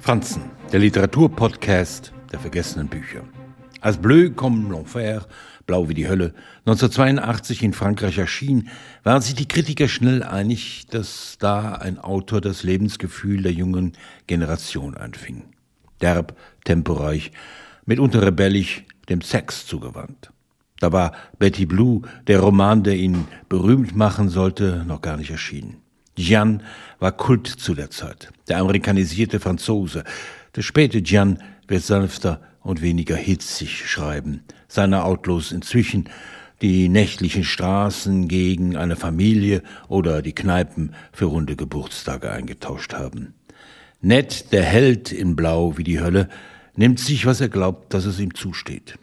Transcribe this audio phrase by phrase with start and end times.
[0.00, 3.20] Franzen, der Literaturpodcast der vergessenen Bücher.
[3.82, 5.26] Als Bleu comme l'enfer,
[5.66, 8.70] Blau wie die Hölle, 1982 in Frankreich erschien,
[9.04, 13.92] waren sich die Kritiker schnell einig, dass da ein Autor das Lebensgefühl der jungen
[14.26, 15.44] Generation einfing.
[16.00, 17.30] Derb, temporeich,
[17.84, 20.32] mitunter rebellisch, dem Sex zugewandt.
[20.80, 25.82] Da war Betty Blue, der Roman, der ihn berühmt machen sollte, noch gar nicht erschienen.
[26.20, 26.62] Gian
[26.98, 30.04] war Kult zu der Zeit, der amerikanisierte Franzose.
[30.54, 34.42] Der späte Gian wird sanfter und weniger hitzig schreiben.
[34.68, 36.08] Seine Outlaws inzwischen
[36.62, 43.34] die nächtlichen Straßen gegen eine Familie oder die Kneipen für runde Geburtstage eingetauscht haben.
[44.02, 46.28] Ned, der Held in Blau wie die Hölle,
[46.76, 48.98] nimmt sich, was er glaubt, dass es ihm zusteht.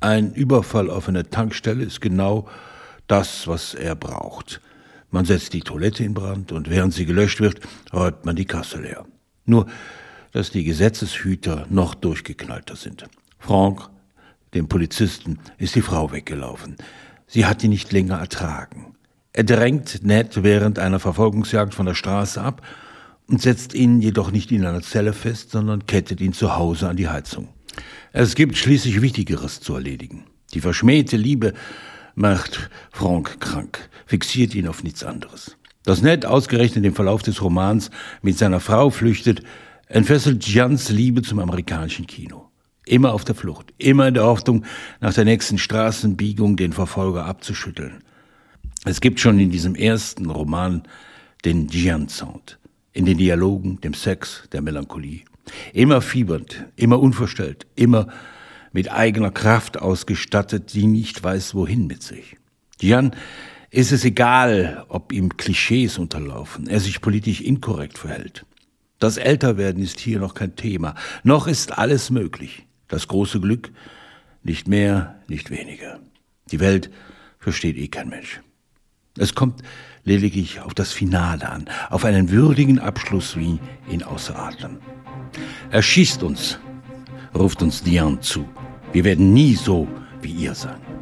[0.00, 2.48] Ein Überfall auf eine Tankstelle ist genau
[3.06, 4.60] das, was er braucht.
[5.14, 7.60] Man setzt die Toilette in Brand und während sie gelöscht wird,
[7.92, 9.06] räumt man die Kasse leer.
[9.44, 9.66] Nur,
[10.32, 13.04] dass die Gesetzeshüter noch durchgeknallter sind.
[13.38, 13.90] Franck,
[14.54, 16.74] dem Polizisten, ist die Frau weggelaufen.
[17.28, 18.96] Sie hat ihn nicht länger ertragen.
[19.32, 22.66] Er drängt Ned während einer Verfolgungsjagd von der Straße ab
[23.28, 26.96] und setzt ihn jedoch nicht in einer Zelle fest, sondern kettet ihn zu Hause an
[26.96, 27.50] die Heizung.
[28.12, 30.24] Es gibt schließlich Wichtigeres zu erledigen.
[30.54, 31.52] Die verschmähte Liebe
[32.14, 35.56] macht Frank krank, fixiert ihn auf nichts anderes.
[35.84, 37.90] Dass Ned ausgerechnet im Verlauf des Romans
[38.22, 39.42] mit seiner Frau flüchtet,
[39.88, 42.50] entfesselt Gians Liebe zum amerikanischen Kino.
[42.86, 44.64] Immer auf der Flucht, immer in der Hoffnung,
[45.00, 48.02] nach der nächsten Straßenbiegung den Verfolger abzuschütteln.
[48.84, 50.82] Es gibt schon in diesem ersten Roman
[51.44, 52.58] den Gian-Sound,
[52.92, 55.22] in den Dialogen, dem Sex, der Melancholie.
[55.72, 58.08] Immer fiebernd, immer unverstellt, immer
[58.74, 62.36] mit eigener Kraft ausgestattet, die nicht weiß, wohin mit sich.
[62.80, 63.12] Jan
[63.70, 68.44] ist es egal, ob ihm Klischees unterlaufen, er sich politisch inkorrekt verhält.
[68.98, 70.96] Das Älterwerden ist hier noch kein Thema.
[71.22, 72.66] Noch ist alles möglich.
[72.88, 73.70] Das große Glück,
[74.42, 76.00] nicht mehr, nicht weniger.
[76.50, 76.90] Die Welt
[77.38, 78.40] versteht eh kein Mensch.
[79.16, 79.62] Es kommt
[80.02, 84.78] lediglich auf das Finale an, auf einen würdigen Abschluss wie in Außeratmen.
[85.70, 86.58] Erschießt uns,
[87.34, 88.48] ruft uns Diane zu.
[88.94, 89.88] Wir werden nie so
[90.22, 90.93] wie ihr sein.